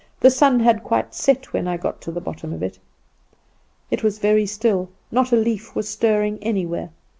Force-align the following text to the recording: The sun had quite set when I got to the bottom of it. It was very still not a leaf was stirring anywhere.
The 0.21 0.31
sun 0.31 0.59
had 0.61 0.83
quite 0.83 1.13
set 1.13 1.53
when 1.53 1.67
I 1.67 1.77
got 1.77 2.01
to 2.01 2.11
the 2.11 2.19
bottom 2.19 2.53
of 2.53 2.63
it. 2.63 2.79
It 3.91 4.01
was 4.01 4.17
very 4.17 4.47
still 4.47 4.89
not 5.11 5.31
a 5.31 5.35
leaf 5.35 5.75
was 5.75 5.87
stirring 5.87 6.39
anywhere. 6.41 6.89